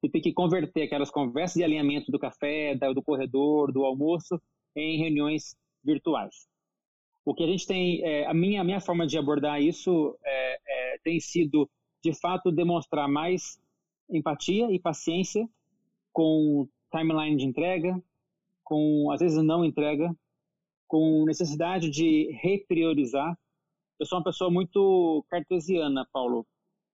[0.02, 4.38] e tem que converter aquelas conversas de alinhamento do café, do corredor, do almoço,
[4.76, 6.46] em reuniões virtuais.
[7.24, 10.58] O que a gente tem, é, a, minha, a minha forma de abordar isso é,
[10.66, 11.66] é, tem sido,
[12.04, 13.58] de fato, demonstrar mais
[14.12, 15.48] empatia e paciência
[16.12, 18.00] com timeline de entrega,
[18.62, 20.14] com, às vezes, não entrega,
[20.86, 23.36] com necessidade de repriorizar.
[23.98, 26.46] Eu sou uma pessoa muito cartesiana, Paulo,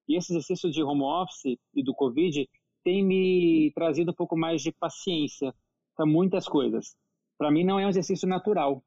[0.08, 2.48] e esse exercício de home office e do Covid
[2.84, 5.54] tem me trazido um pouco mais de paciência
[5.96, 6.96] para muitas coisas.
[7.36, 8.82] Para mim não é um exercício natural,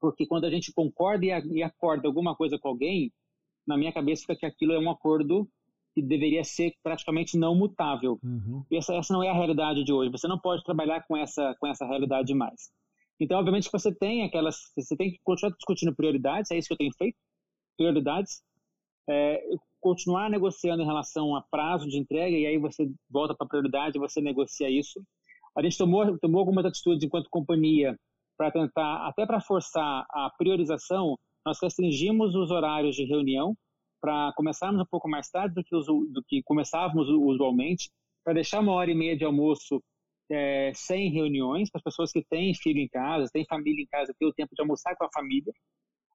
[0.00, 3.12] porque quando a gente concorda e acorda alguma coisa com alguém,
[3.66, 5.48] na minha cabeça fica que aquilo é um acordo
[5.94, 8.18] que deveria ser praticamente não mutável.
[8.22, 8.64] Uhum.
[8.70, 10.10] E essa, essa não é a realidade de hoje.
[10.10, 12.72] Você não pode trabalhar com essa, com essa realidade mais.
[13.20, 14.56] Então, obviamente, você tem aquelas.
[14.76, 17.16] Você tem que continuar discutindo prioridades, é isso que eu tenho feito.
[17.76, 18.42] Prioridades.
[19.08, 19.40] É,
[19.80, 23.98] continuar negociando em relação a prazo de entrega, e aí você volta para a prioridade,
[23.98, 25.00] você negocia isso.
[25.56, 27.96] A gente tomou, tomou algumas atitudes enquanto companhia
[28.36, 33.54] para tentar, até para forçar a priorização, nós restringimos os horários de reunião
[34.04, 37.90] para começarmos um pouco mais tarde do que, do que começávamos usualmente,
[38.22, 39.82] para deixar uma hora e meia de almoço
[40.30, 44.14] é, sem reuniões, para as pessoas que têm filho em casa, têm família em casa,
[44.18, 45.50] ter o tempo de almoçar com a família,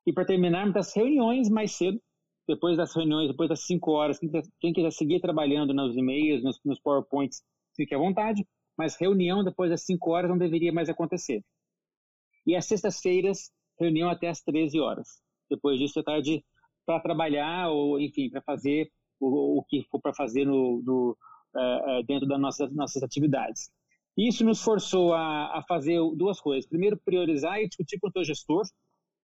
[0.06, 2.00] e para terminarmos as reuniões mais cedo,
[2.48, 4.20] depois das reuniões, depois das cinco horas,
[4.60, 7.42] quem quiser seguir trabalhando nos e-mails, nos, nos PowerPoints,
[7.76, 8.46] fique à vontade,
[8.78, 11.44] mas reunião depois das cinco horas não deveria mais acontecer.
[12.46, 13.50] E às sextas-feiras,
[13.80, 15.08] reunião até às 13 horas.
[15.50, 16.44] Depois disso, é tarde
[16.90, 21.18] para trabalhar ou, enfim, para fazer o, o, que for para fazer no, no
[21.56, 23.70] é, é, dentro das nossas, nossas atividades.
[24.18, 26.68] Isso nos forçou a, a, fazer duas coisas.
[26.68, 28.64] Primeiro, priorizar e discutir com o teu gestor,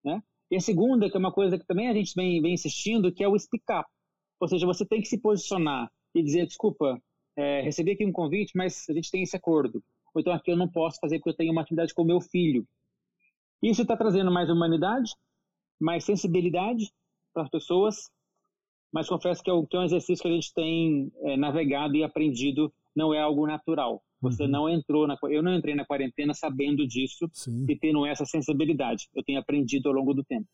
[0.04, 0.22] né?
[0.52, 3.24] E a segunda, que é uma coisa que também a gente vem, vem insistindo, que
[3.24, 3.90] é o up.
[4.40, 7.02] Ou seja, você tem que se posicionar e dizer, desculpa,
[7.36, 9.84] é, recebi aqui um convite, mas a gente tem esse acordo.
[10.14, 12.64] Ou então aqui eu não posso fazer porque eu tenho uma atividade com meu filho.
[13.64, 15.12] Isso está trazendo mais humanidade,
[15.82, 16.92] mais sensibilidade
[17.36, 18.10] para as pessoas,
[18.92, 21.98] mas confesso que é, um, que é um exercício que a gente tem é, navegado
[21.98, 24.02] e aprendido, não é algo natural.
[24.22, 24.50] Você uhum.
[24.50, 27.66] não entrou na eu não entrei na quarentena sabendo disso Sim.
[27.68, 29.10] e tendo essa sensibilidade.
[29.14, 30.48] Eu tenho aprendido ao longo do tempo.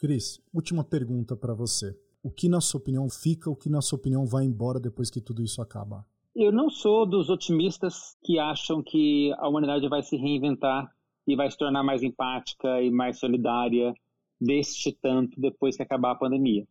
[0.00, 1.92] Cris, última pergunta para você.
[2.22, 5.20] O que na sua opinião fica, o que na sua opinião vai embora depois que
[5.20, 6.04] tudo isso acabar?
[6.36, 10.88] Eu não sou dos otimistas que acham que a humanidade vai se reinventar
[11.26, 13.92] e vai se tornar mais empática e mais solidária
[14.40, 16.66] deste tanto depois que acabar a pandemia.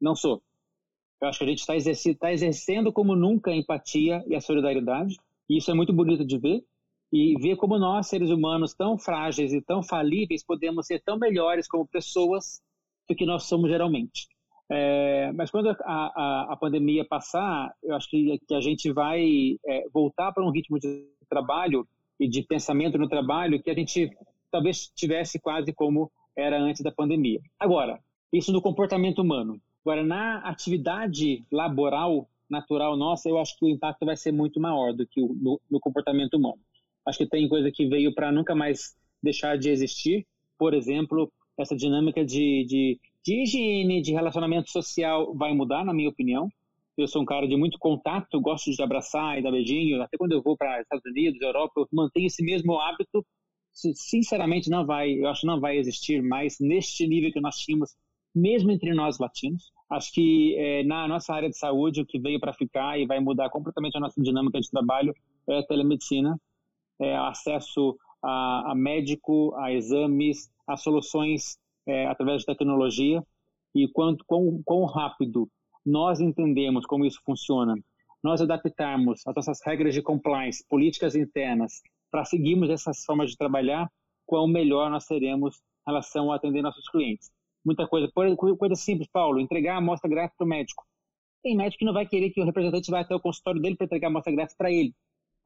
[0.00, 0.42] Não sou.
[1.20, 4.40] Eu acho que a gente está exercendo, tá exercendo como nunca a empatia e a
[4.40, 5.16] solidariedade,
[5.48, 6.64] e isso é muito bonito de ver,
[7.12, 11.66] e ver como nós, seres humanos tão frágeis e tão falíveis, podemos ser tão melhores
[11.66, 12.62] como pessoas
[13.08, 14.28] do que nós somos geralmente.
[14.72, 19.56] É, mas quando a, a, a, pandemia passar, eu acho que, que a gente vai
[19.66, 21.86] é, voltar para um ritmo de trabalho
[22.20, 24.08] e de pensamento no trabalho que a gente
[24.48, 27.40] talvez tivesse quase como era antes da pandemia.
[27.58, 27.98] Agora,
[28.32, 29.60] isso no comportamento humano.
[29.84, 34.92] Agora, na atividade laboral natural nossa, eu acho que o impacto vai ser muito maior
[34.92, 36.58] do que o, no, no comportamento humano.
[37.06, 40.26] Acho que tem coisa que veio para nunca mais deixar de existir.
[40.58, 46.08] Por exemplo, essa dinâmica de, de, de higiene, de relacionamento social vai mudar, na minha
[46.08, 46.48] opinião.
[46.96, 50.02] Eu sou um cara de muito contato, gosto de abraçar e dar beijinho.
[50.02, 53.24] Até quando eu vou para Estados Unidos, Europa, eu mantenho esse mesmo hábito
[53.94, 57.96] sinceramente não vai, eu acho que não vai existir mais neste nível que nós tínhamos,
[58.34, 59.72] mesmo entre nós latinos.
[59.90, 63.18] Acho que é, na nossa área de saúde o que veio para ficar e vai
[63.18, 65.14] mudar completamente a nossa dinâmica de trabalho
[65.48, 66.40] é a telemedicina,
[67.00, 73.22] é acesso a, a médico, a exames, a soluções é, através de tecnologia
[73.74, 75.48] e quanto quão, quão rápido
[75.84, 77.74] nós entendemos como isso funciona,
[78.22, 83.90] nós adaptarmos as nossas regras de compliance, políticas internas para seguirmos essas formas de trabalhar,
[84.26, 87.30] quão melhor nós seremos em relação a atender nossos clientes.
[87.64, 90.84] Muita coisa, coisa simples, Paulo, entregar a amostra grátis para o médico.
[91.42, 93.86] Tem médico que não vai querer que o representante vá até o consultório dele para
[93.86, 94.94] entregar a amostra grátis para ele.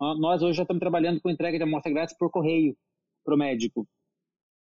[0.01, 2.77] Nós hoje já estamos trabalhando com entrega de amostra grátis por correio
[3.25, 3.87] para o médico.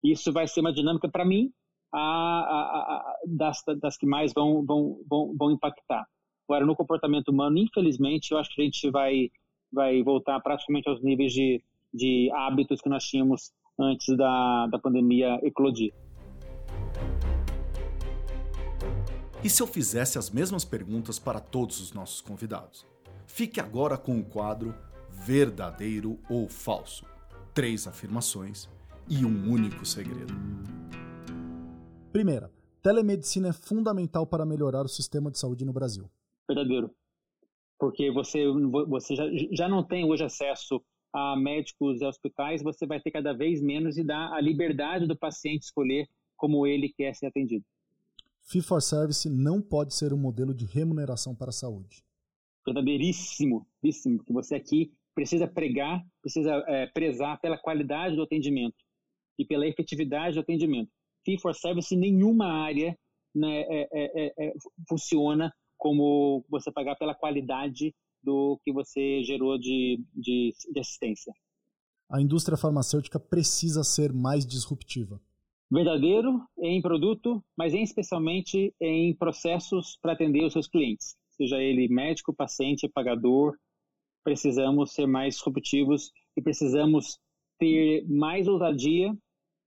[0.02, 1.52] Isso vai ser uma dinâmica, para mim,
[1.92, 6.06] a, a, a, das, das que mais vão, vão, vão, vão impactar.
[6.48, 9.30] Agora, no comportamento humano, infelizmente, eu acho que a gente vai,
[9.72, 11.62] vai voltar praticamente aos níveis de,
[11.92, 15.92] de hábitos que nós tínhamos antes da, da pandemia eclodir.
[19.44, 22.86] E se eu fizesse as mesmas perguntas para todos os nossos convidados?
[23.26, 24.74] Fique agora com o quadro
[25.10, 27.04] Verdadeiro ou Falso.
[27.52, 28.68] Três afirmações
[29.08, 30.32] e um único segredo.
[32.12, 32.52] Primeira,
[32.82, 36.08] telemedicina é fundamental para melhorar o sistema de saúde no Brasil.
[36.48, 36.90] Verdadeiro.
[37.78, 38.44] Porque você,
[38.86, 40.80] você já, já não tem hoje acesso
[41.12, 45.16] a médicos e hospitais, você vai ter cada vez menos e dar a liberdade do
[45.16, 47.64] paciente escolher como ele quer ser atendido.
[48.42, 52.02] Fee for Service não pode ser um modelo de remuneração para a saúde.
[52.66, 58.76] Verdadeiríssimo, que você aqui precisa pregar, precisa é, prezar pela qualidade do atendimento
[59.38, 60.90] e pela efetividade do atendimento.
[61.24, 62.96] Fee for Service em nenhuma área
[63.34, 64.52] né, é, é, é
[64.88, 71.32] funciona como você pagar pela qualidade do que você gerou de, de, de assistência.
[72.10, 75.20] A indústria farmacêutica precisa ser mais disruptiva.
[75.70, 81.16] Verdadeiro em produto, mas especialmente em processos para atender os seus clientes.
[81.30, 83.56] Seja ele médico, paciente, pagador,
[84.22, 87.18] precisamos ser mais disruptivos e precisamos
[87.58, 89.16] ter mais ousadia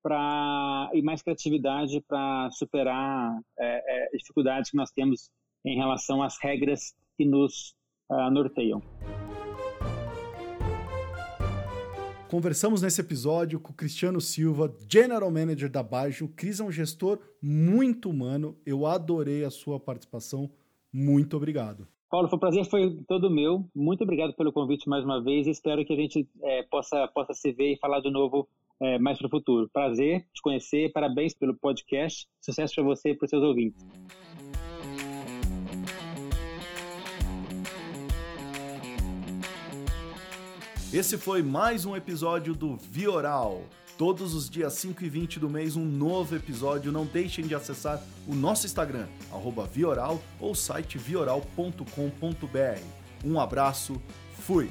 [0.04, 5.32] pra, e mais criatividade para superar é, é, dificuldades que nós temos
[5.66, 7.76] em relação às regras que nos
[8.10, 8.82] uh, norteiam.
[12.30, 16.26] Conversamos nesse episódio com o Cristiano Silva, General Manager da Baggio.
[16.26, 18.58] O Cris é um gestor muito humano.
[18.66, 20.50] Eu adorei a sua participação.
[20.92, 21.88] Muito obrigado.
[22.10, 23.64] Paulo, foi um prazer, foi todo meu.
[23.76, 25.48] Muito obrigado pelo convite mais uma vez.
[25.48, 28.48] Espero que a gente é, possa, possa se ver e falar de novo
[28.82, 29.70] é, mais para o futuro.
[29.72, 32.28] Prazer te conhecer, parabéns pelo podcast.
[32.42, 33.86] Sucesso para você e para os seus ouvintes.
[40.96, 43.64] Esse foi mais um episódio do Vioral.
[43.98, 46.90] Todos os dias 5 e 20 do mês, um novo episódio.
[46.90, 49.06] Não deixem de acessar o nosso Instagram,
[49.66, 52.82] Vioral, ou site vioral.com.br.
[53.26, 54.02] Um abraço,
[54.40, 54.70] fui!